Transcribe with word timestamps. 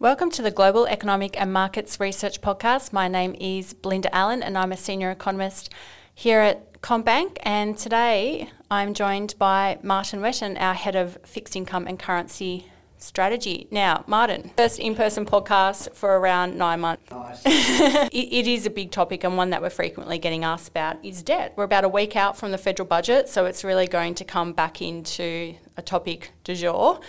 Welcome 0.00 0.30
to 0.30 0.40
the 0.40 0.50
Global 0.50 0.86
Economic 0.86 1.38
and 1.38 1.52
Markets 1.52 2.00
Research 2.00 2.40
Podcast. 2.40 2.90
My 2.90 3.06
name 3.06 3.36
is 3.38 3.74
Belinda 3.74 4.08
Allen 4.14 4.42
and 4.42 4.56
I'm 4.56 4.72
a 4.72 4.76
senior 4.78 5.10
economist 5.10 5.68
here 6.14 6.40
at 6.40 6.80
CommBank. 6.80 7.36
And 7.42 7.76
today 7.76 8.48
I'm 8.70 8.94
joined 8.94 9.34
by 9.38 9.78
Martin 9.82 10.22
Whetton, 10.22 10.56
our 10.56 10.72
head 10.72 10.96
of 10.96 11.18
fixed 11.26 11.54
income 11.54 11.86
and 11.86 11.98
currency 11.98 12.70
strategy. 13.00 13.66
Now, 13.70 14.04
Martin, 14.06 14.50
first 14.56 14.78
in 14.78 14.94
person 14.94 15.26
podcast 15.26 15.94
for 15.94 16.18
around 16.18 16.56
nine 16.56 16.80
months. 16.80 17.10
Nice. 17.10 17.42
it, 17.46 18.12
it 18.12 18.46
is 18.46 18.66
a 18.66 18.70
big 18.70 18.90
topic 18.90 19.24
and 19.24 19.36
one 19.36 19.50
that 19.50 19.62
we're 19.62 19.70
frequently 19.70 20.18
getting 20.18 20.44
asked 20.44 20.68
about 20.68 21.04
is 21.04 21.22
debt. 21.22 21.54
We're 21.56 21.64
about 21.64 21.84
a 21.84 21.88
week 21.88 22.14
out 22.14 22.36
from 22.36 22.50
the 22.52 22.58
federal 22.58 22.86
budget, 22.86 23.28
so 23.28 23.46
it's 23.46 23.64
really 23.64 23.86
going 23.86 24.14
to 24.16 24.24
come 24.24 24.52
back 24.52 24.82
into 24.82 25.54
a 25.76 25.82
topic 25.82 26.32
du 26.44 26.54
jour. 26.54 27.00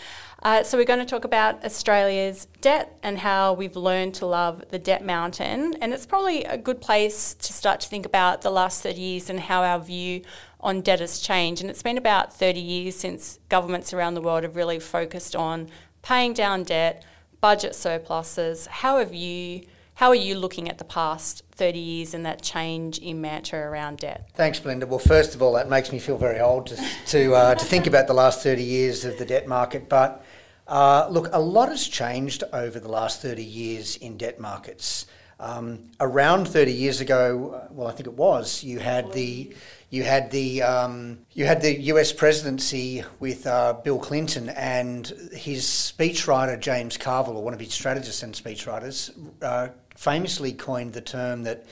Uh, 0.43 0.63
so, 0.63 0.75
we're 0.75 0.85
going 0.85 0.97
to 0.97 1.05
talk 1.05 1.23
about 1.23 1.63
Australia's 1.63 2.47
debt 2.61 2.97
and 3.03 3.19
how 3.19 3.53
we've 3.53 3.75
learned 3.75 4.15
to 4.15 4.25
love 4.25 4.63
the 4.71 4.79
debt 4.79 5.05
mountain. 5.05 5.75
And 5.81 5.93
it's 5.93 6.07
probably 6.07 6.43
a 6.45 6.57
good 6.57 6.81
place 6.81 7.35
to 7.35 7.53
start 7.53 7.79
to 7.81 7.87
think 7.87 8.07
about 8.07 8.41
the 8.41 8.49
last 8.49 8.81
30 8.81 8.99
years 8.99 9.29
and 9.29 9.39
how 9.39 9.61
our 9.61 9.79
view 9.79 10.23
on 10.61 10.81
debt 10.81 11.01
change. 11.21 11.61
And 11.61 11.69
it's 11.69 11.83
been 11.83 11.97
about 11.97 12.33
30 12.33 12.59
years 12.59 12.95
since 12.95 13.39
governments 13.49 13.93
around 13.93 14.13
the 14.13 14.21
world 14.21 14.43
have 14.43 14.55
really 14.55 14.79
focused 14.79 15.35
on 15.35 15.69
paying 16.01 16.33
down 16.33 16.63
debt, 16.63 17.05
budget 17.41 17.75
surpluses. 17.75 18.67
How 18.67 18.99
have 18.99 19.13
you? 19.13 19.63
How 19.95 20.09
are 20.09 20.15
you 20.15 20.35
looking 20.35 20.67
at 20.67 20.79
the 20.79 20.85
past 20.85 21.43
30 21.51 21.77
years 21.77 22.13
and 22.15 22.25
that 22.25 22.41
change 22.41 22.97
in 22.97 23.21
mantra 23.21 23.59
around 23.59 23.99
debt? 23.99 24.29
Thanks, 24.33 24.59
Belinda. 24.59 24.87
Well, 24.87 24.97
first 24.97 25.35
of 25.35 25.43
all, 25.43 25.53
that 25.53 25.69
makes 25.69 25.91
me 25.91 25.99
feel 25.99 26.17
very 26.17 26.39
old 26.39 26.67
to 26.67 26.87
to, 27.07 27.35
uh, 27.35 27.55
to 27.55 27.65
think 27.65 27.85
about 27.85 28.07
the 28.07 28.13
last 28.13 28.41
30 28.41 28.63
years 28.63 29.05
of 29.05 29.19
the 29.19 29.25
debt 29.25 29.47
market. 29.47 29.89
But 29.89 30.25
uh, 30.67 31.07
look, 31.11 31.29
a 31.33 31.39
lot 31.39 31.69
has 31.69 31.87
changed 31.87 32.43
over 32.53 32.79
the 32.79 32.87
last 32.87 33.21
30 33.21 33.43
years 33.43 33.97
in 33.97 34.17
debt 34.17 34.39
markets. 34.39 35.05
Um, 35.39 35.89
around 35.99 36.47
30 36.47 36.71
years 36.71 37.01
ago, 37.01 37.53
uh, 37.55 37.67
well, 37.71 37.87
I 37.87 37.91
think 37.91 38.07
it 38.07 38.13
was, 38.13 38.63
you 38.63 38.79
had 38.79 39.11
the 39.11 39.53
you 39.91 40.03
had 40.03 40.31
the 40.31 40.63
um, 40.63 41.19
you 41.33 41.45
had 41.45 41.61
the 41.61 41.79
U.S. 41.81 42.13
presidency 42.13 43.03
with 43.19 43.45
uh, 43.45 43.73
Bill 43.83 43.99
Clinton 43.99 44.47
and 44.49 45.05
his 45.33 45.65
speechwriter 45.65 46.57
James 46.57 46.97
Carville, 46.97 47.35
or 47.35 47.43
one 47.43 47.53
of 47.53 47.59
his 47.59 47.73
strategists 47.73 48.23
and 48.23 48.33
speechwriters, 48.33 49.11
uh, 49.41 49.67
famously 49.97 50.53
coined 50.53 50.93
the 50.93 51.01
term 51.01 51.43
that 51.43 51.65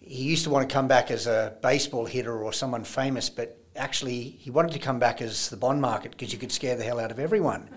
he 0.00 0.24
used 0.24 0.42
to 0.42 0.50
want 0.50 0.68
to 0.68 0.72
come 0.72 0.88
back 0.88 1.12
as 1.12 1.28
a 1.28 1.56
baseball 1.62 2.04
hitter 2.04 2.42
or 2.42 2.52
someone 2.52 2.82
famous, 2.82 3.30
but 3.30 3.56
actually 3.76 4.22
he 4.22 4.50
wanted 4.50 4.72
to 4.72 4.80
come 4.80 4.98
back 4.98 5.22
as 5.22 5.48
the 5.48 5.56
bond 5.56 5.80
market 5.80 6.10
because 6.10 6.32
you 6.32 6.40
could 6.40 6.50
scare 6.50 6.74
the 6.74 6.82
hell 6.82 6.98
out 6.98 7.12
of 7.12 7.20
everyone. 7.20 7.70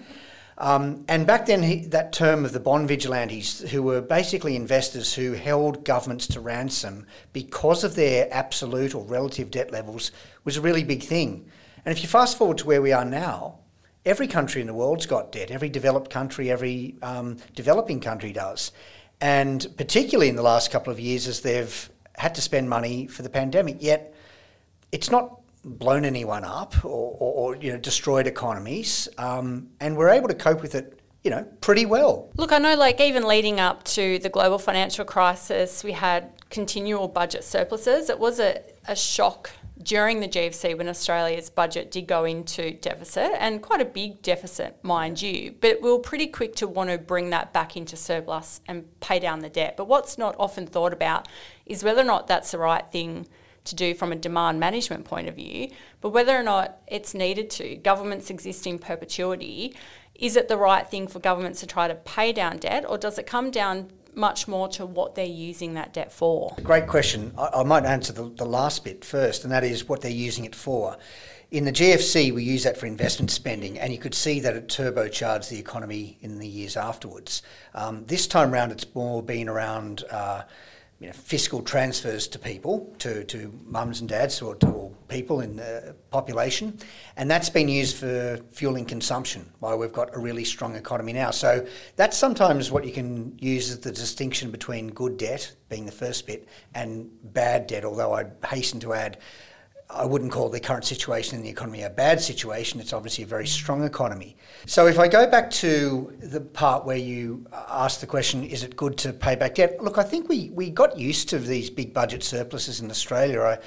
Um, 0.58 1.04
and 1.10 1.28
back 1.28 1.46
then, 1.48 1.64
he, 1.64 1.86
that 1.88 2.14
term 2.14 2.46
of 2.46 2.54
the 2.54 2.60
bond 2.60 2.88
vigilantes, 2.88 3.60
who 3.72 3.84
were 3.84 4.02
basically 4.02 4.56
investors 4.56 5.14
who 5.14 5.34
held 5.34 5.84
governments 5.84 6.28
to 6.28 6.40
ransom 6.40 7.06
because 7.34 7.84
of 7.84 7.96
their 7.96 8.34
absolute 8.34 8.96
or 8.96 9.04
relative 9.04 9.52
debt 9.52 9.72
levels, 9.72 10.12
was 10.46 10.56
a 10.56 10.62
really 10.62 10.84
big 10.84 11.04
thing. 11.04 11.50
And 11.84 11.96
if 11.96 12.02
you 12.02 12.08
fast 12.08 12.38
forward 12.38 12.58
to 12.60 12.68
where 12.68 12.82
we 12.82 12.94
are 12.94 13.06
now, 13.06 13.60
every 14.06 14.28
country 14.28 14.62
in 14.62 14.68
the 14.68 14.74
world's 14.74 15.06
got 15.06 15.32
debt. 15.32 15.52
Every 15.52 15.70
developed 15.70 16.10
country, 16.10 16.50
every 16.50 16.96
um, 17.02 17.38
developing 17.54 18.00
country 18.00 18.32
does. 18.32 18.72
And 19.20 19.66
particularly 19.78 20.30
in 20.30 20.36
the 20.36 20.42
last 20.42 20.72
couple 20.72 20.92
of 20.92 21.00
years, 21.00 21.28
as 21.28 21.42
they've 21.42 21.90
had 22.16 22.36
to 22.36 22.42
spend 22.42 22.70
money 22.70 23.08
for 23.08 23.24
the 23.24 23.30
pandemic, 23.30 23.78
yet 23.80 24.14
it's 24.92 25.12
not 25.12 25.42
blown 25.66 26.06
anyone 26.06 26.44
up 26.44 26.86
or, 26.86 27.18
or, 27.20 27.34
or 27.34 27.56
you 27.58 27.72
know 27.72 27.78
destroyed 27.78 28.28
economies, 28.28 29.10
um, 29.18 29.70
and 29.80 29.98
we're 29.98 30.10
able 30.10 30.28
to 30.28 30.36
cope 30.36 30.62
with 30.62 30.76
it. 30.76 31.00
You 31.24 31.32
know, 31.32 31.44
pretty 31.60 31.88
well. 31.88 32.30
Look, 32.38 32.52
I 32.52 32.60
know, 32.60 32.76
like 32.76 33.02
even 33.02 33.28
leading 33.28 33.60
up 33.60 33.84
to 33.86 34.20
the 34.20 34.30
global 34.30 34.60
financial 34.60 35.04
crisis, 35.06 35.84
we 35.84 35.92
had 35.92 36.30
continual 36.52 37.08
budget 37.08 37.44
surpluses. 37.44 38.12
It 38.12 38.20
was 38.20 38.40
a, 38.40 38.62
a 38.88 38.96
shock 38.96 39.50
during 39.82 40.20
the 40.20 40.28
GFC 40.28 40.78
when 40.78 40.88
Australia's 40.88 41.50
budget 41.50 41.92
did 41.92 42.08
go 42.08 42.26
into 42.26 42.72
deficit 42.74 43.32
and 43.40 43.62
quite 43.62 43.82
a 43.82 43.86
big 43.86 44.22
deficit, 44.22 44.78
mind 44.84 45.22
you. 45.22 45.56
But 45.60 45.82
we 45.82 45.92
were 45.92 46.00
pretty 46.00 46.28
quick 46.28 46.56
to 46.58 46.68
want 46.68 46.92
to 46.92 46.98
bring 46.98 47.32
that 47.32 47.54
back 47.54 47.76
into 47.76 47.98
surplus 47.98 48.62
and 48.68 48.88
pay 49.00 49.20
down 49.20 49.40
the 49.40 49.50
debt. 49.50 49.78
But 49.78 49.88
what's 49.88 50.18
not 50.18 50.36
often 50.40 50.68
thought 50.68 50.94
about 50.94 51.28
is 51.66 51.84
whether 51.84 52.02
or 52.02 52.06
not 52.06 52.28
that's 52.28 52.52
the 52.52 52.60
right 52.60 52.86
thing 52.92 53.28
to 53.66 53.76
do 53.76 53.94
from 53.94 54.12
a 54.12 54.16
demand 54.16 54.60
management 54.60 55.06
point 55.06 55.28
of 55.28 55.36
view, 55.36 55.70
but 56.02 56.10
whether 56.10 56.36
or 56.38 56.44
not 56.44 56.78
it's 56.88 57.14
needed 57.14 57.50
to. 57.52 57.76
Governments 57.76 58.30
exist 58.30 58.66
in 58.66 58.80
perpetuity. 58.80 59.76
Is 60.16 60.36
it 60.36 60.48
the 60.48 60.58
right 60.58 60.88
thing 60.88 61.08
for 61.08 61.20
governments 61.20 61.60
to 61.60 61.68
try 61.68 61.88
to 61.88 61.96
pay 61.96 62.32
down 62.32 62.58
debt, 62.58 62.86
or 62.88 62.98
does 62.98 63.18
it 63.18 63.28
come 63.28 63.52
down 63.52 63.92
much 64.14 64.48
more 64.48 64.68
to 64.70 64.86
what 64.86 65.16
they're 65.16 65.26
using 65.26 65.74
that 65.74 65.94
debt 65.94 66.12
for? 66.12 66.56
Great 66.64 66.88
question. 66.88 67.34
I, 67.38 67.50
I 67.56 67.64
might 67.64 67.86
answer 67.86 68.14
the, 68.14 68.30
the 68.30 68.46
last 68.46 68.84
bit 68.84 69.04
first, 69.04 69.44
and 69.44 69.52
that 69.52 69.64
is 69.64 69.90
what 69.90 70.02
they're 70.02 70.12
using 70.12 70.46
it 70.46 70.56
for. 70.56 70.98
In 71.52 71.66
the 71.66 71.72
GFC, 71.72 72.34
we 72.34 72.44
use 72.44 72.64
that 72.64 72.78
for 72.78 72.86
investment 72.86 73.30
spending, 73.30 73.80
and 73.80 73.94
you 73.94 74.00
could 74.00 74.16
see 74.16 74.40
that 74.40 74.56
it 74.56 74.68
turbocharged 74.68 75.50
the 75.50 75.60
economy 75.60 76.18
in 76.22 76.40
the 76.40 76.48
years 76.48 76.76
afterwards. 76.76 77.44
Um, 77.74 78.06
this 78.06 78.26
time 78.26 78.52
round, 78.52 78.72
it's 78.72 78.86
more 78.96 79.22
been 79.22 79.50
around. 79.50 80.04
Uh, 80.10 80.44
you 81.06 81.12
know, 81.12 81.18
fiscal 81.18 81.62
transfers 81.62 82.28
to 82.28 82.40
people, 82.40 82.92
to, 82.98 83.24
to 83.26 83.54
mums 83.64 84.00
and 84.00 84.10
dads 84.10 84.42
or 84.42 84.56
to 84.56 84.92
people 85.08 85.42
in 85.42 85.56
the 85.56 85.96
population. 86.10 86.76
And 87.16 87.30
that's 87.30 87.48
been 87.48 87.70
used 87.70 87.98
for 87.98 88.40
fueling 88.50 88.86
consumption, 88.86 89.48
why 89.60 89.76
we've 89.76 89.94
got 89.94 90.16
a 90.16 90.20
really 90.20 90.44
strong 90.44 90.76
economy 90.76 91.14
now. 91.14 91.30
So 91.30 91.68
that's 91.96 92.18
sometimes 92.18 92.72
what 92.72 92.86
you 92.86 92.92
can 92.92 93.38
use 93.40 93.70
as 93.70 93.82
the 93.82 93.92
distinction 93.92 94.50
between 94.50 94.88
good 94.88 95.18
debt, 95.18 95.56
being 95.70 95.86
the 95.86 95.92
first 95.92 96.26
bit, 96.26 96.48
and 96.74 97.08
bad 97.36 97.68
debt, 97.68 97.86
although 97.86 98.14
I'd 98.14 98.32
hasten 98.44 98.80
to 98.80 98.94
add 98.96 99.20
I 99.90 100.04
wouldn't 100.04 100.32
call 100.32 100.50
the 100.50 100.60
current 100.60 100.84
situation 100.84 101.38
in 101.38 101.44
the 101.44 101.50
economy 101.50 101.84
a 101.84 101.90
bad 101.90 102.20
situation. 102.20 102.80
It's 102.80 102.92
obviously 102.92 103.24
a 103.24 103.28
very 103.28 103.46
strong 103.46 103.84
economy. 103.84 104.36
So, 104.66 104.88
if 104.88 104.98
I 104.98 105.08
go 105.08 105.28
back 105.28 105.52
to 105.52 106.12
the 106.20 106.42
part 106.42 106.86
where 106.86 106.98
you 106.98 107.46
asked 107.54 108.02
the 108.02 108.08
question, 108.08 108.44
is 108.44 108.64
it 108.64 108.76
good 108.76 108.98
to 109.00 109.14
pay 109.14 109.36
back 109.36 109.56
debt? 109.56 109.82
Look, 109.82 109.98
I 109.98 110.04
think 110.04 110.28
we, 110.28 110.50
we 110.50 110.72
got 110.72 110.98
used 110.98 111.30
to 111.30 111.40
these 111.40 111.70
big 111.70 111.94
budget 111.94 112.24
surpluses 112.24 112.82
in 112.82 112.90
Australia 112.90 113.42
uh, 113.42 113.58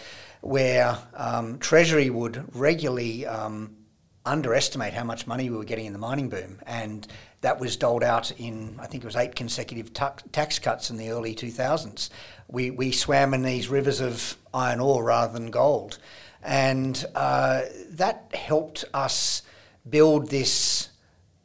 where 0.41 0.99
um, 1.15 1.59
Treasury 1.59 2.11
would 2.11 2.45
regularly 2.55 3.25
um, 3.27 3.77
underestimate 4.25 4.93
how 4.93 5.05
much 5.05 5.27
money 5.27 5.49
we 5.49 5.57
were 5.57 5.65
getting 5.65 5.87
in 5.87 5.93
the 5.93 5.99
mining 5.99 6.29
boom. 6.29 6.61
And 6.67 7.07
that 7.41 7.61
was 7.61 7.77
doled 7.77 8.03
out 8.03 8.31
in, 8.33 8.79
I 8.81 8.87
think 8.87 9.05
it 9.05 9.07
was 9.07 9.17
eight 9.17 9.35
consecutive 9.35 9.93
tax 9.93 10.59
cuts 10.59 10.91
in 10.91 10.97
the 10.97 11.11
early 11.11 11.35
2000s. 11.35 12.11
We, 12.49 12.71
we 12.71 12.93
swam 12.93 13.35
in 13.35 13.43
these 13.43 13.69
rivers 13.69 14.01
of 14.01 14.37
iron 14.53 14.81
ore 14.81 15.05
rather 15.05 15.33
than 15.33 15.51
gold. 15.51 15.99
And 16.43 17.05
uh, 17.15 17.63
that 17.91 18.31
helped 18.35 18.85
us 18.93 19.43
build 19.89 20.31
this 20.31 20.91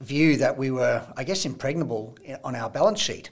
view 0.01 0.37
that 0.37 0.57
we 0.57 0.71
were, 0.71 1.05
I 1.15 1.23
guess, 1.23 1.45
impregnable 1.45 2.17
on 2.43 2.55
our 2.55 2.69
balance 2.69 2.99
sheet. 2.99 3.29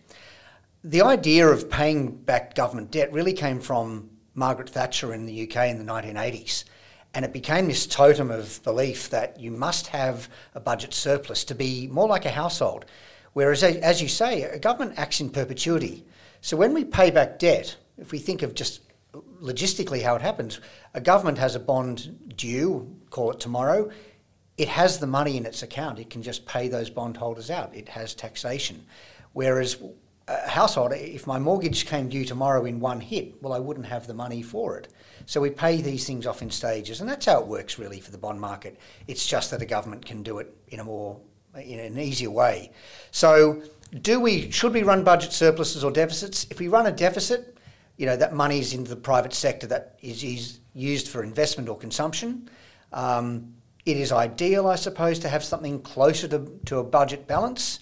The 0.84 1.02
idea 1.02 1.48
of 1.48 1.70
paying 1.70 2.16
back 2.16 2.56
government 2.56 2.92
debt 2.92 3.12
really 3.12 3.34
came 3.34 3.60
from 3.60 4.10
Margaret 4.34 4.70
Thatcher 4.70 5.14
in 5.14 5.26
the 5.26 5.44
UK 5.44 5.68
in 5.68 5.78
the 5.78 5.92
1980s. 5.92 6.64
And 7.14 7.26
it 7.26 7.34
became 7.34 7.68
this 7.68 7.86
totem 7.86 8.32
of 8.32 8.64
belief 8.64 9.10
that 9.10 9.40
you 9.40 9.52
must 9.52 9.88
have 9.88 10.30
a 10.56 10.60
budget 10.60 10.94
surplus 10.94 11.44
to 11.46 11.56
be 11.56 11.88
more 11.88 12.08
like 12.08 12.26
a 12.26 12.32
household. 12.32 12.86
Whereas, 13.34 13.64
as 13.64 14.02
you 14.02 14.08
say, 14.08 14.44
a 14.44 14.60
government 14.60 14.98
acts 14.98 15.20
in 15.20 15.30
perpetuity. 15.30 16.06
So 16.42 16.58
when 16.58 16.74
we 16.74 16.86
pay 16.86 17.12
back 17.12 17.40
debt, 17.40 17.76
if 17.98 18.12
we 18.12 18.20
think 18.20 18.42
of 18.42 18.56
just 18.56 18.82
logistically 19.42 20.02
how 20.02 20.16
it 20.16 20.22
happens, 20.22 20.60
a 20.94 21.02
government 21.02 21.38
has 21.38 21.56
a 21.56 21.60
bond 21.60 22.36
due, 22.38 22.96
call 23.10 23.32
it 23.32 23.40
tomorrow, 23.40 23.90
it 24.58 24.68
has 24.68 25.00
the 25.00 25.08
money 25.08 25.38
in 25.38 25.46
its 25.46 25.64
account. 25.64 26.00
It 26.00 26.10
can 26.10 26.22
just 26.22 26.46
pay 26.46 26.68
those 26.68 26.90
bondholders 26.90 27.50
out. 27.50 27.76
It 27.76 27.90
has 27.90 28.14
taxation. 28.14 28.86
Whereas 29.34 29.78
a 30.32 30.50
household, 30.50 30.94
if 30.94 31.28
my 31.28 31.40
mortgage 31.40 31.86
came 31.86 32.10
due 32.10 32.26
tomorrow 32.26 32.66
in 32.66 32.80
one 32.80 33.00
hit, 33.00 33.42
well, 33.42 33.54
I 33.54 33.60
wouldn't 33.60 33.86
have 33.86 34.08
the 34.08 34.14
money 34.14 34.42
for 34.42 34.78
it. 34.78 34.88
So 35.26 35.42
we 35.42 35.50
pay 35.50 35.82
these 35.82 36.06
things 36.06 36.26
off 36.26 36.42
in 36.42 36.50
stages, 36.50 37.02
and 37.02 37.10
that's 37.10 37.26
how 37.26 37.40
it 37.40 37.48
works 37.48 37.80
really 37.80 38.00
for 38.00 38.12
the 38.12 38.18
bond 38.18 38.40
market. 38.40 38.78
It's 39.08 39.26
just 39.26 39.52
that 39.52 39.62
a 39.62 39.66
government 39.66 40.06
can 40.06 40.24
do 40.24 40.40
it 40.40 40.56
in 40.70 40.80
a 40.80 40.84
more 40.84 41.20
in 41.56 41.80
an 41.80 42.00
easier 42.00 42.32
way. 42.32 42.72
So 43.12 43.62
do 44.02 44.20
we 44.20 44.50
should 44.52 44.74
we 44.74 44.84
run 44.84 45.04
budget 45.04 45.34
surpluses 45.34 45.84
or 45.84 45.92
deficits? 45.92 46.48
If 46.50 46.60
we 46.60 46.68
run 46.68 46.88
a 46.88 46.92
deficit, 46.92 47.58
you 47.98 48.06
know 48.06 48.16
that 48.16 48.34
money 48.34 48.60
is 48.60 48.74
into 48.74 48.90
the 48.90 48.96
private 48.96 49.34
sector 49.34 49.68
that 49.68 49.98
is, 50.02 50.24
is 50.24 50.60
used 50.74 51.08
for 51.10 51.24
investment 51.24 51.70
or 51.70 51.78
consumption. 51.78 52.50
Um, 52.94 53.54
it 53.86 53.98
is 53.98 54.12
ideal, 54.12 54.68
I 54.68 54.76
suppose, 54.76 55.20
to 55.20 55.30
have 55.30 55.44
something 55.44 55.82
closer 55.82 56.28
to, 56.30 56.48
to 56.66 56.80
a 56.80 56.84
budget 56.84 57.28
balance. 57.28 57.80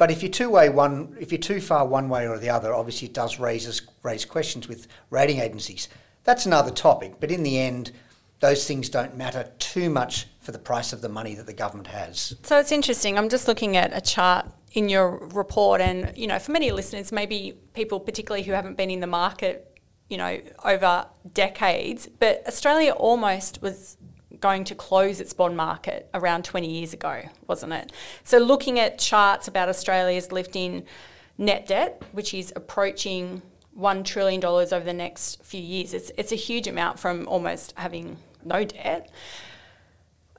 But 0.00 0.10
if 0.10 0.22
you're 0.22 0.32
too 0.32 0.48
way 0.48 0.70
one, 0.70 1.14
if 1.20 1.30
you're 1.30 1.38
too 1.38 1.60
far 1.60 1.86
one 1.86 2.08
way 2.08 2.26
or 2.26 2.38
the 2.38 2.48
other, 2.48 2.72
obviously 2.72 3.08
it 3.08 3.12
does 3.12 3.38
raise 3.38 3.82
raise 4.02 4.24
questions 4.24 4.66
with 4.66 4.88
rating 5.10 5.40
agencies. 5.40 5.90
That's 6.24 6.46
another 6.46 6.70
topic. 6.70 7.20
But 7.20 7.30
in 7.30 7.42
the 7.42 7.58
end, 7.58 7.92
those 8.38 8.66
things 8.66 8.88
don't 8.88 9.14
matter 9.14 9.52
too 9.58 9.90
much 9.90 10.26
for 10.40 10.52
the 10.52 10.58
price 10.58 10.94
of 10.94 11.02
the 11.02 11.10
money 11.10 11.34
that 11.34 11.44
the 11.44 11.52
government 11.52 11.88
has. 11.88 12.34
So 12.44 12.58
it's 12.58 12.72
interesting. 12.72 13.18
I'm 13.18 13.28
just 13.28 13.46
looking 13.46 13.76
at 13.76 13.94
a 13.94 14.00
chart 14.00 14.46
in 14.72 14.88
your 14.88 15.18
report, 15.34 15.82
and 15.82 16.16
you 16.16 16.26
know, 16.26 16.38
for 16.38 16.52
many 16.52 16.72
listeners, 16.72 17.12
maybe 17.12 17.58
people 17.74 18.00
particularly 18.00 18.42
who 18.42 18.52
haven't 18.52 18.78
been 18.78 18.88
in 18.88 19.00
the 19.00 19.06
market, 19.06 19.78
you 20.08 20.16
know, 20.16 20.40
over 20.64 21.04
decades, 21.34 22.08
but 22.18 22.42
Australia 22.46 22.92
almost 22.92 23.60
was 23.60 23.98
going 24.40 24.64
to 24.64 24.74
close 24.74 25.20
its 25.20 25.32
bond 25.32 25.56
market 25.56 26.08
around 26.14 26.44
20 26.44 26.68
years 26.68 26.92
ago, 26.92 27.22
wasn't 27.46 27.72
it? 27.72 27.92
So 28.24 28.38
looking 28.38 28.78
at 28.78 28.98
charts 28.98 29.48
about 29.48 29.68
Australia's 29.68 30.32
lifting 30.32 30.84
net 31.38 31.66
debt, 31.66 32.02
which 32.12 32.34
is 32.34 32.52
approaching 32.56 33.42
$1 33.78 34.04
trillion 34.04 34.44
over 34.44 34.80
the 34.80 34.92
next 34.92 35.42
few 35.44 35.60
years, 35.60 35.94
it's, 35.94 36.10
it's 36.16 36.32
a 36.32 36.36
huge 36.36 36.66
amount 36.66 36.98
from 36.98 37.28
almost 37.28 37.72
having 37.76 38.16
no 38.44 38.64
debt. 38.64 39.10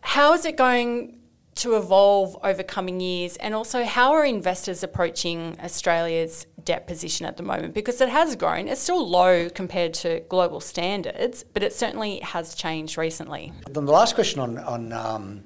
How 0.02 0.34
is 0.34 0.46
it 0.46 0.58
going 0.58 1.20
to 1.56 1.76
evolve 1.76 2.38
over 2.44 2.64
coming 2.64 3.00
years? 3.00 3.36
And 3.38 3.54
also, 3.54 3.84
how 3.84 4.14
are 4.14 4.26
investors 4.26 4.84
approaching 4.84 5.58
Australia's 5.64 6.48
debt 6.66 6.88
position 6.88 7.26
at 7.26 7.38
the 7.38 7.44
moment? 7.44 7.74
Because 7.74 8.02
it 8.02 8.10
has 8.10 8.36
grown. 8.36 8.68
It's 8.68 8.82
still 8.82 9.08
low 9.08 9.50
compared 9.50 9.94
to 9.96 10.22
global 10.30 10.60
standards, 10.60 11.44
but 11.54 11.64
it 11.64 11.74
certainly 11.74 12.20
has 12.20 12.56
changed 12.56 12.98
recently. 12.98 13.52
Then 13.70 13.86
The 13.86 13.92
last 13.92 14.16
question 14.16 14.40
on, 14.40 14.58
on 14.60 14.94
um, 14.94 15.44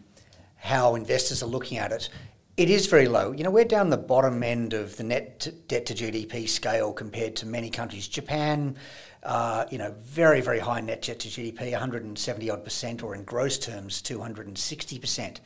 how 0.56 0.96
investors 0.96 1.44
are 1.44 1.48
looking 1.48 1.78
at 1.78 1.92
it, 1.92 2.10
it 2.58 2.70
is 2.70 2.88
very 2.88 3.08
low. 3.08 3.34
You 3.34 3.44
know, 3.44 3.52
we're 3.52 3.66
down 3.66 3.90
the 3.90 3.98
bottom 3.98 4.42
end 4.42 4.74
of 4.74 4.96
the 4.96 5.04
net 5.04 5.48
debt 5.68 5.86
to 5.88 5.94
GDP 5.94 6.48
scale 6.48 6.94
compared 6.94 7.36
to 7.38 7.46
many 7.46 7.70
countries. 7.70 8.08
Japan, 8.08 8.78
uh, 9.24 9.66
you 9.70 9.78
know, 9.78 9.94
very, 10.00 10.40
very 10.40 10.60
high 10.60 10.80
net 10.80 11.02
debt 11.02 11.20
to 11.20 11.28
GDP, 11.28 11.72
170 11.72 12.50
odd 12.50 12.64
percent, 12.64 13.04
or 13.04 13.14
in 13.14 13.24
gross 13.24 13.58
terms, 13.58 14.02
260 14.02 15.00
percent. 15.00 15.42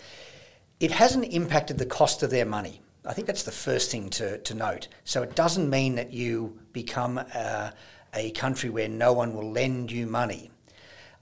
It 0.80 0.92
hasn't 0.92 1.26
impacted 1.26 1.78
the 1.80 1.86
cost 1.86 2.22
of 2.22 2.30
their 2.30 2.46
money. 2.46 2.82
I 3.10 3.14
think 3.14 3.26
that's 3.26 3.42
the 3.42 3.52
first 3.52 3.90
thing 3.90 4.12
to, 4.12 4.38
to 4.38 4.54
note. 4.54 4.88
So 5.04 5.24
it 5.24 5.34
doesn't 5.36 5.68
mean 5.68 5.96
that 5.96 6.14
you 6.14 6.60
become 6.74 7.20
uh, 7.34 7.72
a 8.14 8.30
country 8.32 8.70
where 8.70 8.88
no 8.88 9.14
one 9.14 9.34
will 9.34 9.52
lend 9.52 9.92
you 9.92 10.06
money. 10.06 10.52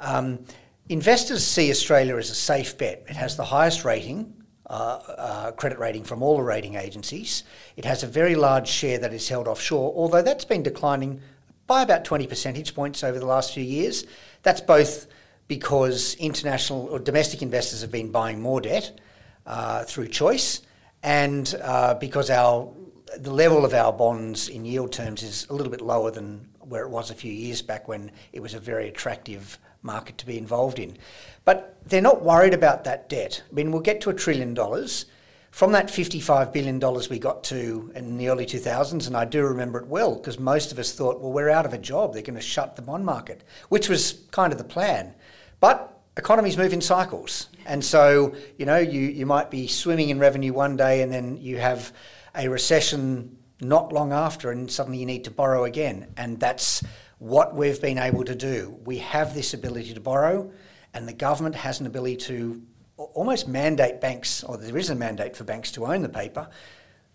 Um, 0.01 0.43
investors 0.89 1.45
see 1.45 1.71
Australia 1.71 2.17
as 2.17 2.29
a 2.29 2.35
safe 2.35 2.77
bet. 2.77 3.05
It 3.07 3.15
has 3.15 3.37
the 3.37 3.45
highest 3.45 3.85
rating, 3.85 4.33
uh, 4.69 4.99
uh, 5.17 5.51
credit 5.53 5.79
rating 5.79 6.03
from 6.03 6.21
all 6.21 6.35
the 6.35 6.43
rating 6.43 6.75
agencies. 6.75 7.43
It 7.77 7.85
has 7.85 8.03
a 8.03 8.07
very 8.07 8.35
large 8.35 8.67
share 8.67 8.99
that 8.99 9.13
is 9.13 9.29
held 9.29 9.47
offshore, 9.47 9.93
although 9.95 10.21
that's 10.21 10.43
been 10.43 10.63
declining 10.63 11.21
by 11.67 11.83
about 11.83 12.03
20 12.03 12.27
percentage 12.27 12.75
points 12.75 13.01
over 13.01 13.17
the 13.17 13.25
last 13.25 13.53
few 13.53 13.63
years. 13.63 14.05
That's 14.43 14.59
both 14.59 15.07
because 15.47 16.15
international 16.15 16.87
or 16.87 16.99
domestic 16.99 17.41
investors 17.41 17.79
have 17.79 17.93
been 17.93 18.11
buying 18.11 18.41
more 18.41 18.59
debt 18.59 18.99
uh, 19.45 19.85
through 19.85 20.09
choice, 20.09 20.63
and 21.03 21.55
uh, 21.61 21.93
because 21.95 22.29
our 22.29 22.71
the 23.19 23.31
level 23.31 23.63
of 23.63 23.73
our 23.73 23.93
bonds 23.93 24.49
in 24.49 24.65
yield 24.65 24.91
terms 24.91 25.23
is 25.23 25.47
a 25.49 25.53
little 25.53 25.71
bit 25.71 25.81
lower 25.81 26.11
than 26.11 26.47
where 26.59 26.83
it 26.83 26.89
was 26.89 27.09
a 27.09 27.15
few 27.15 27.31
years 27.31 27.61
back 27.61 27.87
when 27.87 28.11
it 28.33 28.41
was 28.41 28.53
a 28.53 28.59
very 28.59 28.89
attractive 28.89 29.57
market 29.81 30.17
to 30.17 30.25
be 30.25 30.37
involved 30.37 30.79
in. 30.79 30.97
But 31.45 31.77
they're 31.85 32.01
not 32.01 32.21
worried 32.21 32.53
about 32.53 32.83
that 32.83 33.07
debt. 33.07 33.41
I 33.49 33.53
mean, 33.53 33.71
we'll 33.71 33.81
get 33.81 34.01
to 34.01 34.09
a 34.09 34.13
trillion 34.13 34.53
dollars 34.53 35.05
from 35.51 35.71
that 35.71 35.87
$55 35.87 36.53
billion 36.53 36.79
we 37.09 37.19
got 37.19 37.43
to 37.45 37.91
in 37.95 38.17
the 38.17 38.29
early 38.29 38.45
2000s, 38.45 39.07
and 39.07 39.17
I 39.17 39.25
do 39.25 39.43
remember 39.43 39.79
it 39.79 39.87
well 39.87 40.15
because 40.15 40.37
most 40.37 40.71
of 40.71 40.77
us 40.77 40.93
thought, 40.93 41.19
well, 41.21 41.31
we're 41.31 41.49
out 41.49 41.65
of 41.65 41.73
a 41.73 41.77
job. 41.77 42.13
They're 42.13 42.21
going 42.21 42.35
to 42.35 42.41
shut 42.41 42.75
the 42.75 42.81
bond 42.81 43.05
market, 43.05 43.43
which 43.69 43.89
was 43.89 44.25
kind 44.31 44.51
of 44.51 44.59
the 44.59 44.65
plan. 44.65 45.15
But 45.59 45.97
economies 46.17 46.57
move 46.57 46.73
in 46.73 46.81
cycles. 46.81 47.47
And 47.67 47.83
so, 47.83 48.33
you 48.57 48.65
know, 48.65 48.77
you, 48.77 49.01
you 49.01 49.25
might 49.25 49.51
be 49.51 49.67
swimming 49.67 50.09
in 50.09 50.19
revenue 50.19 50.53
one 50.53 50.77
day 50.77 51.01
and 51.01 51.11
then 51.11 51.37
you 51.37 51.57
have 51.57 51.91
a 52.33 52.47
recession 52.47 53.37
not 53.59 53.91
long 53.91 54.13
after, 54.13 54.51
and 54.51 54.69
suddenly 54.69 54.99
you 54.99 55.05
need 55.05 55.23
to 55.23 55.31
borrow 55.31 55.65
again. 55.65 56.07
And 56.15 56.39
that's 56.39 56.83
what 57.17 57.55
we've 57.55 57.81
been 57.81 57.97
able 57.97 58.23
to 58.23 58.35
do. 58.35 58.77
We 58.85 58.99
have 58.99 59.33
this 59.33 59.53
ability 59.53 59.93
to 59.95 59.99
borrow, 59.99 60.51
and 60.93 61.07
the 61.07 61.13
government 61.13 61.55
has 61.55 61.79
an 61.79 61.87
ability 61.87 62.17
to 62.17 62.61
almost 62.97 63.47
mandate 63.47 63.99
banks, 63.99 64.43
or 64.43 64.57
there 64.57 64.77
is 64.77 64.89
a 64.89 64.95
mandate 64.95 65.35
for 65.35 65.43
banks 65.43 65.71
to 65.73 65.85
own 65.85 66.03
the 66.03 66.09
paper, 66.09 66.47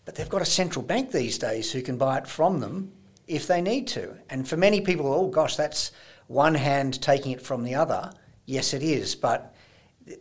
but 0.05 0.17
they've 0.17 0.29
got 0.29 0.43
a 0.43 0.47
central 0.47 0.85
bank 0.85 1.13
these 1.13 1.39
days 1.39 1.71
who 1.71 1.81
can 1.81 1.97
buy 1.97 2.19
it 2.19 2.27
from 2.27 2.61
them 2.61 2.93
if 3.29 3.47
they 3.47 3.61
need 3.61 3.87
to. 3.89 4.17
And 4.29 4.47
for 4.47 4.57
many 4.57 4.81
people, 4.81 5.13
oh 5.13 5.29
gosh, 5.29 5.57
that's 5.57 5.93
one 6.27 6.55
hand 6.55 7.01
taking 7.01 7.33
it 7.33 7.41
from 7.41 7.63
the 7.63 7.77
other. 7.77 8.13
Yes, 8.47 8.75
it 8.75 8.83
is, 8.83 9.15
but 9.15 9.55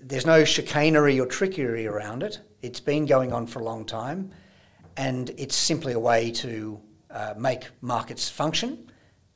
there's 0.01 0.25
no 0.25 0.43
chicanery 0.43 1.19
or 1.19 1.25
trickery 1.25 1.87
around 1.87 2.23
it. 2.23 2.39
It's 2.61 2.79
been 2.79 3.05
going 3.05 3.33
on 3.33 3.47
for 3.47 3.59
a 3.59 3.63
long 3.63 3.85
time, 3.85 4.31
and 4.97 5.29
it's 5.37 5.55
simply 5.55 5.93
a 5.93 5.99
way 5.99 6.31
to 6.31 6.79
uh, 7.09 7.33
make 7.37 7.67
markets 7.81 8.29
function 8.29 8.91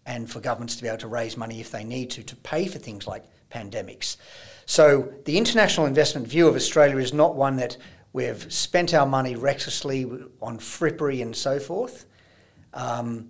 and 0.06 0.30
for 0.30 0.40
governments 0.40 0.76
to 0.76 0.84
be 0.84 0.88
able 0.88 1.00
to 1.00 1.08
raise 1.08 1.36
money 1.36 1.60
if 1.60 1.72
they 1.72 1.84
need 1.84 2.12
to 2.12 2.24
to 2.24 2.36
pay 2.38 2.68
for 2.68 2.78
things 2.78 3.08
like 3.08 3.26
pandemics. 3.52 4.18
So 4.66 5.14
the 5.26 5.38
international 5.38 5.88
investment 5.88 6.28
view 6.28 6.48
of 6.48 6.56
Australia 6.56 6.98
is 6.98 7.14
not 7.14 7.36
one 7.36 7.56
that 7.58 7.78
we've 8.14 8.52
spent 8.52 8.94
our 8.94 9.06
money 9.06 9.36
recklessly 9.36 10.04
on 10.42 10.60
frippery 10.60 11.22
and 11.22 11.36
so 11.36 11.60
forth. 11.60 12.06
Um, 12.74 13.30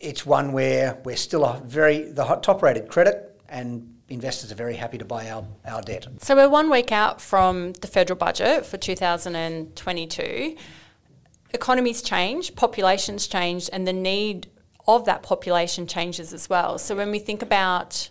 it's 0.00 0.26
one 0.26 0.52
where 0.52 0.98
we're 1.04 1.16
still 1.16 1.44
a 1.44 1.60
very 1.64 2.10
the 2.10 2.24
top 2.42 2.62
rated 2.62 2.88
credit 2.88 3.40
and 3.48 3.95
investors 4.08 4.52
are 4.52 4.56
very 4.56 4.76
happy 4.76 4.98
to 4.98 5.04
buy 5.04 5.30
our, 5.30 5.44
our 5.64 5.82
debt. 5.82 6.06
So 6.20 6.36
we're 6.36 6.48
one 6.48 6.70
week 6.70 6.92
out 6.92 7.20
from 7.20 7.72
the 7.74 7.86
federal 7.86 8.16
budget 8.16 8.64
for 8.64 8.76
2022. 8.76 10.56
Economies 11.52 12.02
change, 12.02 12.54
populations 12.54 13.26
change, 13.26 13.68
and 13.72 13.86
the 13.86 13.92
need 13.92 14.48
of 14.86 15.04
that 15.06 15.22
population 15.22 15.86
changes 15.86 16.32
as 16.32 16.48
well. 16.48 16.78
So 16.78 16.94
when 16.94 17.10
we 17.10 17.18
think 17.18 17.42
about 17.42 18.10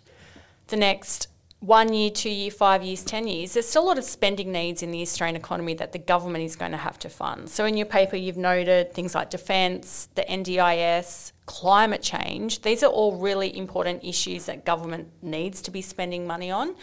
the 0.67 0.75
next 0.75 1.27
one 1.65 1.93
year, 1.93 2.11
two 2.11 2.29
year, 2.29 2.51
five 2.51 2.83
years, 2.83 3.03
ten 3.03 3.27
years, 3.27 3.53
there's 3.53 3.67
still 3.67 3.83
a 3.83 3.87
lot 3.87 3.97
of 3.97 4.03
spending 4.03 4.51
needs 4.51 4.83
in 4.83 4.91
the 4.91 5.01
Australian 5.01 5.35
economy 5.35 5.73
that 5.73 5.91
the 5.91 5.99
government 5.99 6.43
is 6.43 6.55
going 6.55 6.71
to 6.71 6.77
have 6.77 6.99
to 6.99 7.09
fund. 7.09 7.49
So 7.49 7.65
in 7.65 7.75
your 7.75 7.87
paper, 7.87 8.15
you've 8.15 8.37
noted 8.37 8.93
things 8.93 9.15
like 9.15 9.29
defence, 9.29 10.09
the 10.15 10.23
NDIS, 10.23 11.31
climate 11.47 12.01
change. 12.01 12.61
These 12.61 12.83
are 12.83 12.91
all 12.91 13.17
really 13.17 13.55
important 13.57 14.03
issues 14.03 14.45
that 14.45 14.65
government 14.65 15.09
needs 15.21 15.61
to 15.63 15.71
be 15.71 15.81
spending 15.81 16.27
money 16.27 16.51
on. 16.51 16.75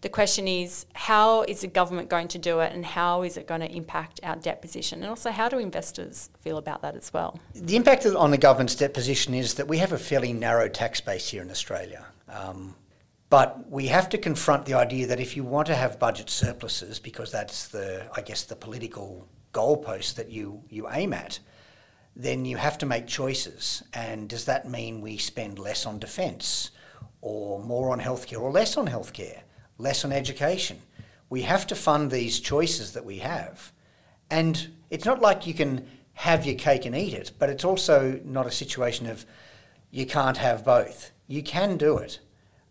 The 0.00 0.08
question 0.08 0.46
is, 0.46 0.86
how 0.94 1.42
is 1.42 1.62
the 1.62 1.66
government 1.66 2.08
going 2.08 2.28
to 2.28 2.38
do 2.38 2.60
it 2.60 2.72
and 2.72 2.84
how 2.84 3.22
is 3.22 3.36
it 3.36 3.48
going 3.48 3.62
to 3.62 3.70
impact 3.70 4.20
our 4.22 4.36
debt 4.36 4.62
position? 4.62 5.00
And 5.02 5.10
also, 5.10 5.32
how 5.32 5.48
do 5.48 5.58
investors 5.58 6.30
feel 6.40 6.58
about 6.58 6.82
that 6.82 6.94
as 6.94 7.12
well? 7.12 7.40
The 7.54 7.74
impact 7.74 8.06
on 8.06 8.30
the 8.30 8.38
government's 8.38 8.76
debt 8.76 8.94
position 8.94 9.34
is 9.34 9.54
that 9.54 9.66
we 9.66 9.78
have 9.78 9.92
a 9.92 9.98
fairly 9.98 10.32
narrow 10.32 10.68
tax 10.68 11.00
base 11.00 11.28
here 11.28 11.42
in 11.42 11.50
Australia. 11.50 12.06
Um, 12.28 12.76
but 13.30 13.70
we 13.70 13.88
have 13.88 14.08
to 14.10 14.18
confront 14.18 14.64
the 14.64 14.74
idea 14.74 15.06
that 15.06 15.20
if 15.20 15.36
you 15.36 15.44
want 15.44 15.66
to 15.66 15.74
have 15.74 15.98
budget 15.98 16.30
surpluses, 16.30 16.98
because 16.98 17.30
that's 17.30 17.68
the, 17.68 18.06
I 18.16 18.22
guess, 18.22 18.44
the 18.44 18.56
political 18.56 19.28
goalpost 19.52 20.14
that 20.14 20.30
you, 20.30 20.62
you 20.70 20.88
aim 20.90 21.12
at, 21.12 21.38
then 22.16 22.44
you 22.44 22.56
have 22.56 22.78
to 22.78 22.86
make 22.86 23.06
choices. 23.06 23.82
And 23.92 24.28
does 24.28 24.46
that 24.46 24.68
mean 24.68 25.00
we 25.00 25.18
spend 25.18 25.58
less 25.58 25.84
on 25.84 25.98
defence, 25.98 26.70
or 27.20 27.62
more 27.62 27.90
on 27.90 28.00
healthcare, 28.00 28.40
or 28.40 28.50
less 28.50 28.76
on 28.76 28.88
healthcare, 28.88 29.40
less 29.76 30.04
on 30.04 30.12
education? 30.12 30.78
We 31.28 31.42
have 31.42 31.66
to 31.66 31.74
fund 31.74 32.10
these 32.10 32.40
choices 32.40 32.92
that 32.92 33.04
we 33.04 33.18
have. 33.18 33.72
And 34.30 34.68
it's 34.90 35.04
not 35.04 35.20
like 35.20 35.46
you 35.46 35.54
can 35.54 35.86
have 36.14 36.46
your 36.46 36.56
cake 36.56 36.86
and 36.86 36.96
eat 36.96 37.12
it, 37.12 37.32
but 37.38 37.50
it's 37.50 37.64
also 37.64 38.20
not 38.24 38.46
a 38.46 38.50
situation 38.50 39.06
of 39.06 39.26
you 39.90 40.06
can't 40.06 40.38
have 40.38 40.64
both. 40.64 41.12
You 41.26 41.42
can 41.42 41.76
do 41.76 41.98
it. 41.98 42.20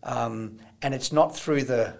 Um, 0.02 0.58
and 0.82 0.94
it's 0.94 1.12
not 1.12 1.36
through 1.36 1.64
the, 1.64 1.94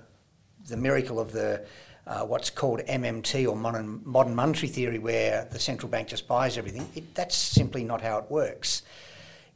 the 0.68 0.76
miracle 0.76 1.18
of 1.18 1.32
the 1.32 1.66
uh, 2.08 2.24
what's 2.24 2.48
called 2.48 2.80
MMT 2.80 3.46
or 3.46 3.54
modern, 3.54 4.00
modern 4.02 4.34
monetary 4.34 4.68
theory, 4.68 4.98
where 4.98 5.46
the 5.52 5.58
central 5.58 5.90
bank 5.90 6.08
just 6.08 6.26
buys 6.26 6.56
everything. 6.56 6.88
It, 6.94 7.14
that's 7.14 7.36
simply 7.36 7.84
not 7.84 8.00
how 8.00 8.18
it 8.18 8.30
works. 8.30 8.82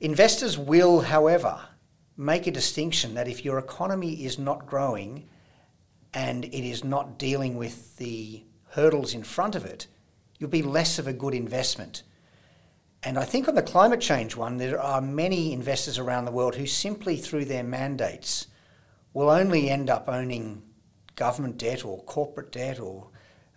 Investors 0.01 0.59
will, 0.59 1.01
however, 1.01 1.59
make 2.19 2.47
a 2.47 2.51
distinction 2.51 3.15
that 3.15 3.27
if 3.27 3.43
your 3.45 3.59
economy 3.59 4.25
is 4.25 4.39
not 4.39 4.67
growing 4.67 5.27
and 6.13 6.45
it 6.45 6.69
is 6.69 6.85
not 6.85 7.19
dealing 7.19 7.57
with 7.57 7.97
the 7.97 8.43
hurdles 8.69 9.15
in 9.15 9.23
front 9.23 9.55
of 9.55 9.65
it, 9.65 9.87
you'll 10.39 10.51
be 10.51 10.63
less 10.63 10.99
of 10.99 11.07
a 11.07 11.13
good 11.13 11.35
investment. 11.35 12.03
And 13.05 13.19
I 13.19 13.25
think 13.25 13.49
on 13.49 13.57
the 13.57 13.63
climate 13.63 14.01
change 14.01 14.37
one, 14.37 14.59
there 14.59 14.81
are 14.81 15.01
many 15.01 15.53
investors 15.53 15.99
around 15.99 16.25
the 16.25 16.31
world 16.31 16.55
who 16.55 16.67
simply, 16.67 17.17
through 17.17 17.47
their 17.47 17.65
mandates, 17.65 18.47
will 19.13 19.29
only 19.29 19.71
end 19.71 19.91
up 19.91 20.09
owning 20.09 20.63
government 21.17 21.59
debt 21.59 21.85
or 21.85 22.03
corporate 22.05 22.53
debt 22.53 22.79
or 22.79 23.09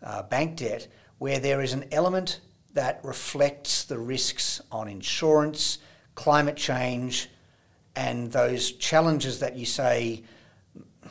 uh, 0.02 0.24
bank 0.24 0.58
debt 0.58 0.88
where 1.20 1.40
there 1.40 1.62
is 1.62 1.74
an 1.74 1.86
element 1.92 2.42
that 2.74 3.00
reflects 3.04 3.86
the 3.86 3.98
risks 3.98 4.62
on 4.72 4.88
insurance, 4.88 5.78
climate 6.16 6.58
change, 6.58 7.30
and 7.96 8.32
those 8.32 8.74
challenges 8.74 9.40
that 9.40 9.56
you 9.56 9.66
say, 9.66 10.24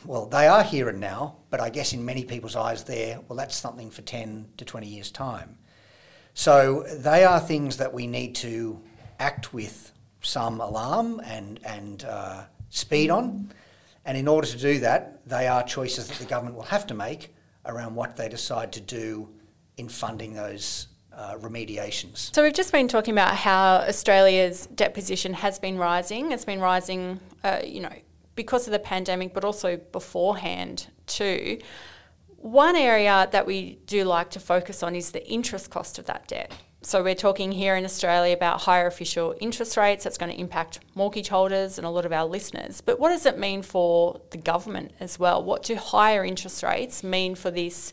well, 0.03 0.27
they 0.27 0.47
are 0.47 0.61
here 0.61 0.89
and 0.89 0.99
now, 0.99 1.37
but 1.49 1.59
I 1.59 1.69
guess 1.69 1.93
in 1.93 2.05
many 2.05 2.23
people's 2.23 2.55
eyes, 2.55 2.83
there, 2.83 3.19
well, 3.27 3.37
that's 3.37 3.55
something 3.55 3.89
for 3.89 4.03
10 4.03 4.49
to 4.57 4.65
20 4.65 4.87
years' 4.87 5.09
time. 5.09 5.57
So 6.35 6.83
they 6.83 7.23
are 7.23 7.39
things 7.39 7.77
that 7.77 7.91
we 7.93 8.07
need 8.07 8.35
to 8.35 8.79
act 9.19 9.53
with 9.53 9.93
some 10.21 10.59
alarm 10.59 11.21
and, 11.23 11.61
and 11.65 12.03
uh, 12.03 12.43
speed 12.69 13.09
on. 13.09 13.53
And 14.03 14.17
in 14.17 14.27
order 14.27 14.45
to 14.45 14.57
do 14.57 14.79
that, 14.79 15.25
they 15.27 15.47
are 15.47 15.63
choices 15.63 16.09
that 16.09 16.17
the 16.17 16.25
government 16.25 16.57
will 16.57 16.63
have 16.63 16.85
to 16.87 16.93
make 16.93 17.33
around 17.65 17.95
what 17.95 18.17
they 18.17 18.27
decide 18.27 18.73
to 18.73 18.81
do 18.81 19.29
in 19.77 19.87
funding 19.87 20.33
those 20.33 20.87
uh, 21.13 21.35
remediations. 21.35 22.35
So 22.35 22.43
we've 22.43 22.53
just 22.53 22.73
been 22.73 22.89
talking 22.89 23.13
about 23.13 23.35
how 23.35 23.77
Australia's 23.87 24.65
debt 24.67 24.93
position 24.93 25.33
has 25.33 25.57
been 25.57 25.77
rising. 25.77 26.33
It's 26.33 26.45
been 26.45 26.59
rising, 26.59 27.21
uh, 27.45 27.61
you 27.63 27.79
know, 27.79 27.93
because 28.35 28.67
of 28.67 28.73
the 28.73 28.79
pandemic, 28.79 29.33
but 29.33 29.45
also 29.45 29.77
beforehand 29.77 30.87
too. 31.07 31.59
One 32.45 32.75
area 32.75 33.27
that 33.31 33.47
we 33.47 33.79
do 33.87 34.03
like 34.03 34.29
to 34.29 34.39
focus 34.39 34.83
on 34.83 34.93
is 34.95 35.09
the 35.09 35.27
interest 35.27 35.71
cost 35.71 35.97
of 35.97 36.05
that 36.05 36.27
debt. 36.27 36.51
So 36.83 37.01
we're 37.01 37.15
talking 37.15 37.51
here 37.51 37.75
in 37.75 37.83
Australia 37.83 38.35
about 38.35 38.61
higher 38.61 38.85
official 38.85 39.33
interest 39.41 39.77
rates. 39.77 40.03
That's 40.03 40.19
going 40.19 40.31
to 40.31 40.39
impact 40.39 40.81
mortgage 40.93 41.29
holders 41.29 41.79
and 41.79 41.87
a 41.87 41.89
lot 41.89 42.05
of 42.05 42.11
our 42.11 42.25
listeners. 42.25 42.81
But 42.81 42.99
what 42.99 43.09
does 43.09 43.25
it 43.25 43.39
mean 43.39 43.63
for 43.63 44.21
the 44.29 44.37
government 44.37 44.91
as 44.99 45.17
well? 45.17 45.43
What 45.43 45.63
do 45.63 45.75
higher 45.75 46.23
interest 46.23 46.61
rates 46.61 47.03
mean 47.03 47.33
for 47.33 47.49
this 47.49 47.91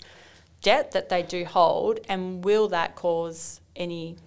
debt 0.61 0.93
that 0.93 1.09
they 1.09 1.23
do 1.23 1.47
hold, 1.47 2.01
and 2.07 2.45
will 2.45 2.69
that 2.69 2.95
cause 2.95 3.63
any 3.75 4.19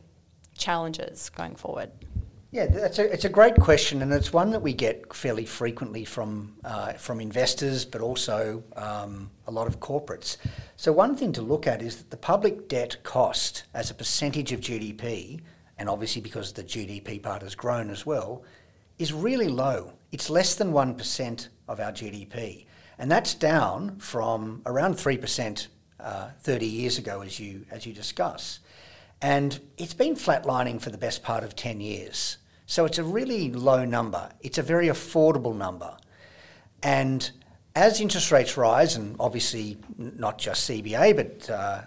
challenges 0.58 1.30
going 1.30 1.56
forward? 1.56 1.92
Yeah, 2.56 2.68
that's 2.68 3.00
a, 3.00 3.12
it's 3.12 3.26
a 3.26 3.30
great 3.30 3.56
question, 3.56 4.02
and 4.02 4.14
it's 4.14 4.32
one 4.32 4.50
that 4.52 4.62
we 4.62 4.72
get 4.72 5.14
fairly 5.14 5.44
frequently 5.44 6.06
from 6.06 6.56
uh, 6.64 6.94
from 6.94 7.20
investors, 7.20 7.84
but 7.84 8.00
also 8.00 8.64
um, 8.78 9.30
a 9.48 9.52
lot 9.52 9.68
of 9.68 9.82
corporates. 9.82 10.38
So 10.78 10.94
one 10.94 11.18
thing 11.18 11.34
to 11.34 11.42
look 11.42 11.68
at 11.68 11.82
is 11.82 11.98
that 11.98 12.12
the 12.12 12.16
public 12.16 12.70
debt 12.70 12.96
cost 13.04 13.64
as 13.74 13.92
a 13.92 13.94
percentage 13.94 14.54
of 14.54 14.62
GDP, 14.62 15.42
and 15.80 15.90
obviously 15.90 16.22
because 16.22 16.54
the 16.54 16.64
GDP 16.64 17.22
part 17.22 17.42
has 17.42 17.56
grown 17.56 17.90
as 17.90 18.06
well, 18.06 18.46
is 19.00 19.12
really 19.12 19.50
low. 19.50 19.92
It's 20.14 20.30
less 20.30 20.56
than 20.56 20.72
one 20.72 20.96
percent 20.96 21.50
of 21.68 21.82
our 21.82 21.92
GDP, 21.92 22.68
and 23.00 23.12
that's 23.12 23.34
down 23.34 24.00
from 24.00 24.62
around 24.66 24.94
three 24.94 25.18
percent 25.18 25.68
uh, 26.00 26.30
30 26.40 26.66
years 26.66 27.00
ago, 27.00 27.20
as 27.20 27.38
you 27.38 27.66
as 27.70 27.86
you 27.86 27.92
discuss. 27.92 28.60
And 29.22 29.60
it's 29.78 29.94
been 29.94 30.16
flatlining 30.16 30.80
for 30.80 30.90
the 30.90 30.98
best 30.98 31.22
part 31.22 31.44
of 31.44 31.58
10 31.58 31.82
years. 31.82 32.38
So 32.66 32.86
it's 32.86 32.98
a 32.98 33.04
really 33.04 33.52
low 33.52 33.86
number. 33.86 34.30
It's 34.42 34.58
a 34.58 34.64
very 34.64 34.88
affordable 34.88 35.56
number. 35.56 35.96
And 36.82 37.30
as 37.76 38.02
interest 38.02 38.32
rates 38.32 38.58
rise, 38.58 38.96
and 38.96 39.16
obviously 39.20 39.78
not 39.98 40.38
just 40.38 40.70
CBA, 40.70 41.16
but 41.16 41.50
uh, 41.50 41.82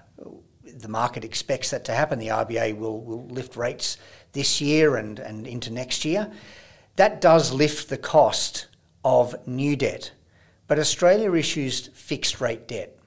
the 0.64 0.88
market 0.88 1.24
expects 1.24 1.70
that 1.70 1.84
to 1.86 1.92
happen, 1.92 2.18
the 2.18 2.28
RBA 2.28 2.76
will, 2.76 3.00
will 3.00 3.26
lift 3.26 3.56
rates 3.56 3.96
this 4.32 4.60
year 4.60 4.96
and, 4.96 5.18
and 5.18 5.46
into 5.46 5.72
next 5.72 6.04
year. 6.04 6.30
That 6.96 7.20
does 7.20 7.52
lift 7.52 7.88
the 7.88 7.96
cost 7.96 8.66
of 9.04 9.46
new 9.46 9.76
debt. 9.76 10.12
But 10.66 10.78
Australia 10.78 11.32
issues 11.32 11.88
fixed 11.88 12.40
rate 12.40 12.68
debt. 12.68 12.98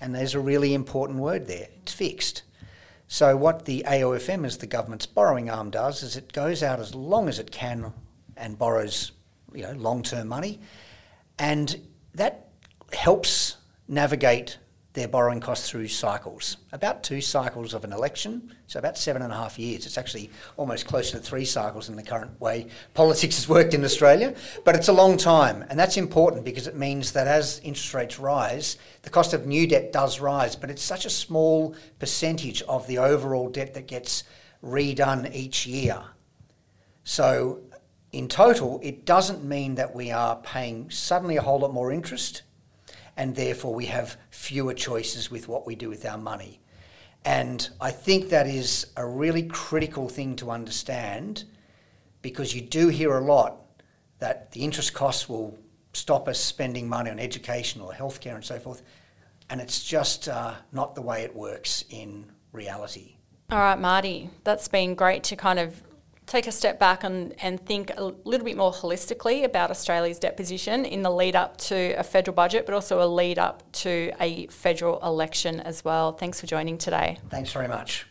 And 0.00 0.14
there's 0.14 0.34
a 0.34 0.40
really 0.40 0.74
important 0.74 1.20
word 1.20 1.46
there 1.46 1.68
it's 1.82 1.92
fixed. 1.92 2.42
So, 3.06 3.36
what 3.36 3.64
the 3.64 3.84
AOFM, 3.86 4.46
as 4.46 4.58
the 4.58 4.66
government's 4.66 5.06
borrowing 5.06 5.50
arm, 5.50 5.70
does 5.70 6.02
is 6.02 6.16
it 6.16 6.32
goes 6.32 6.62
out 6.62 6.80
as 6.80 6.94
long 6.94 7.28
as 7.28 7.38
it 7.38 7.50
can 7.50 7.92
and 8.36 8.58
borrows 8.58 9.12
you 9.52 9.62
know, 9.62 9.72
long 9.72 10.02
term 10.02 10.28
money. 10.28 10.60
And 11.38 11.80
that 12.14 12.48
helps 12.92 13.56
navigate 13.88 14.58
their 14.94 15.08
borrowing 15.08 15.40
costs 15.40 15.68
through 15.68 15.88
cycles. 15.88 16.56
About 16.72 17.02
two 17.02 17.20
cycles 17.20 17.74
of 17.74 17.82
an 17.82 17.92
election, 17.92 18.54
so 18.68 18.78
about 18.78 18.96
seven 18.96 19.22
and 19.22 19.32
a 19.32 19.36
half 19.36 19.58
years. 19.58 19.86
It's 19.86 19.98
actually 19.98 20.30
almost 20.56 20.86
close 20.86 21.10
to 21.10 21.18
three 21.18 21.44
cycles 21.44 21.88
in 21.88 21.96
the 21.96 22.02
current 22.02 22.40
way 22.40 22.68
politics 22.94 23.34
has 23.36 23.48
worked 23.48 23.74
in 23.74 23.84
Australia, 23.84 24.34
but 24.64 24.76
it's 24.76 24.86
a 24.86 24.92
long 24.92 25.16
time, 25.16 25.64
and 25.68 25.78
that's 25.78 25.96
important 25.96 26.44
because 26.44 26.68
it 26.68 26.76
means 26.76 27.10
that 27.12 27.26
as 27.26 27.60
interest 27.64 27.92
rates 27.92 28.18
rise, 28.20 28.78
the 29.02 29.10
cost 29.10 29.34
of 29.34 29.46
new 29.46 29.66
debt 29.66 29.92
does 29.92 30.20
rise, 30.20 30.54
but 30.54 30.70
it's 30.70 30.82
such 30.82 31.04
a 31.04 31.10
small 31.10 31.74
percentage 31.98 32.62
of 32.62 32.86
the 32.86 32.98
overall 32.98 33.48
debt 33.48 33.74
that 33.74 33.88
gets 33.88 34.22
redone 34.62 35.34
each 35.34 35.66
year. 35.66 36.00
So 37.02 37.62
in 38.12 38.28
total, 38.28 38.78
it 38.80 39.04
doesn't 39.04 39.44
mean 39.44 39.74
that 39.74 39.92
we 39.92 40.12
are 40.12 40.36
paying 40.36 40.88
suddenly 40.88 41.36
a 41.36 41.42
whole 41.42 41.58
lot 41.58 41.74
more 41.74 41.90
interest 41.90 42.42
and 43.16 43.34
therefore 43.34 43.74
we 43.74 43.86
have 43.86 44.16
fewer 44.30 44.74
choices 44.74 45.30
with 45.30 45.48
what 45.48 45.66
we 45.66 45.74
do 45.74 45.88
with 45.88 46.04
our 46.04 46.18
money. 46.18 46.60
And 47.24 47.68
I 47.80 47.90
think 47.90 48.28
that 48.28 48.46
is 48.46 48.88
a 48.96 49.06
really 49.06 49.44
critical 49.44 50.08
thing 50.08 50.36
to 50.36 50.50
understand 50.50 51.44
because 52.22 52.54
you 52.54 52.60
do 52.60 52.88
hear 52.88 53.16
a 53.16 53.24
lot 53.24 53.60
that 54.18 54.50
the 54.52 54.60
interest 54.60 54.94
costs 54.94 55.28
will 55.28 55.58
stop 55.92 56.28
us 56.28 56.38
spending 56.38 56.88
money 56.88 57.10
on 57.10 57.18
education 57.18 57.80
or 57.80 57.92
healthcare 57.92 58.34
and 58.34 58.44
so 58.44 58.58
forth. 58.58 58.82
And 59.50 59.60
it's 59.60 59.82
just 59.82 60.28
uh, 60.28 60.54
not 60.72 60.94
the 60.94 61.02
way 61.02 61.22
it 61.22 61.34
works 61.34 61.84
in 61.90 62.26
reality. 62.52 63.16
All 63.50 63.58
right, 63.58 63.78
Marty, 63.78 64.30
that's 64.42 64.68
been 64.68 64.94
great 64.94 65.22
to 65.24 65.36
kind 65.36 65.58
of 65.58 65.82
take 66.26 66.46
a 66.46 66.52
step 66.52 66.78
back 66.78 67.04
and, 67.04 67.34
and 67.42 67.64
think 67.66 67.90
a 67.96 68.04
little 68.24 68.44
bit 68.44 68.56
more 68.56 68.72
holistically 68.72 69.44
about 69.44 69.70
Australia's 69.70 70.18
debt 70.18 70.36
position 70.36 70.84
in 70.84 71.02
the 71.02 71.10
lead 71.10 71.36
up 71.36 71.56
to 71.58 71.94
a 71.98 72.02
federal 72.02 72.34
budget, 72.34 72.66
but 72.66 72.74
also 72.74 73.02
a 73.02 73.08
lead 73.08 73.38
up 73.38 73.62
to 73.72 74.12
a 74.20 74.46
federal 74.46 74.98
election 75.02 75.60
as 75.60 75.84
well. 75.84 76.12
Thanks 76.12 76.40
for 76.40 76.46
joining 76.46 76.78
today. 76.78 77.18
Thanks 77.30 77.52
very 77.52 77.68
much. 77.68 78.06